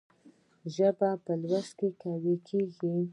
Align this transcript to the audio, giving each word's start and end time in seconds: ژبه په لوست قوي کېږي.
ژبه 0.75 1.09
په 1.23 1.33
لوست 1.41 1.79
قوي 2.01 2.35
کېږي. 2.47 2.95